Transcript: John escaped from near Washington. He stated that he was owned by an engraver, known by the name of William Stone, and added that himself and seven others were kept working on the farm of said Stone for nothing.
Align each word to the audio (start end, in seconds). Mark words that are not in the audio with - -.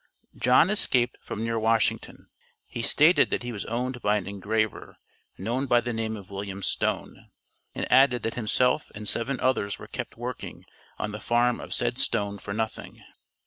John 0.35 0.71
escaped 0.71 1.19
from 1.21 1.43
near 1.43 1.59
Washington. 1.59 2.25
He 2.65 2.81
stated 2.81 3.29
that 3.29 3.43
he 3.43 3.51
was 3.51 3.65
owned 3.65 4.01
by 4.01 4.17
an 4.17 4.25
engraver, 4.25 4.97
known 5.37 5.67
by 5.67 5.79
the 5.79 5.93
name 5.93 6.17
of 6.17 6.31
William 6.31 6.63
Stone, 6.63 7.29
and 7.75 7.91
added 7.91 8.23
that 8.23 8.33
himself 8.33 8.89
and 8.95 9.07
seven 9.07 9.39
others 9.39 9.77
were 9.77 9.85
kept 9.85 10.17
working 10.17 10.65
on 10.97 11.11
the 11.11 11.19
farm 11.19 11.59
of 11.61 11.71
said 11.71 11.99
Stone 11.99 12.39
for 12.39 12.51
nothing. 12.51 13.03